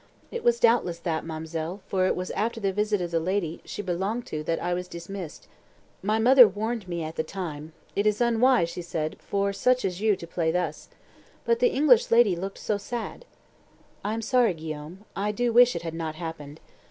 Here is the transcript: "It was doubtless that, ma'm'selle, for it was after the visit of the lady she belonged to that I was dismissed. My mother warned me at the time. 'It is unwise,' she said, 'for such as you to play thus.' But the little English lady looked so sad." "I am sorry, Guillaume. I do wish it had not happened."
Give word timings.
"It 0.31 0.43
was 0.43 0.59
doubtless 0.59 0.97
that, 0.97 1.23
ma'm'selle, 1.25 1.81
for 1.85 2.07
it 2.07 2.15
was 2.15 2.31
after 2.31 2.59
the 2.59 2.73
visit 2.73 3.01
of 3.01 3.11
the 3.11 3.19
lady 3.19 3.61
she 3.65 3.83
belonged 3.83 4.25
to 4.25 4.41
that 4.45 4.59
I 4.59 4.73
was 4.73 4.87
dismissed. 4.87 5.47
My 6.01 6.17
mother 6.17 6.47
warned 6.47 6.87
me 6.87 7.03
at 7.03 7.17
the 7.17 7.23
time. 7.23 7.73
'It 7.95 8.07
is 8.07 8.19
unwise,' 8.19 8.71
she 8.71 8.81
said, 8.81 9.15
'for 9.19 9.53
such 9.53 9.85
as 9.85 10.01
you 10.01 10.15
to 10.15 10.25
play 10.25 10.49
thus.' 10.49 10.89
But 11.45 11.59
the 11.59 11.67
little 11.67 11.77
English 11.83 12.09
lady 12.09 12.35
looked 12.35 12.57
so 12.57 12.79
sad." 12.79 13.25
"I 14.03 14.15
am 14.15 14.23
sorry, 14.23 14.55
Guillaume. 14.55 15.05
I 15.15 15.31
do 15.31 15.53
wish 15.53 15.75
it 15.75 15.83
had 15.83 15.93
not 15.93 16.15
happened." 16.15 16.61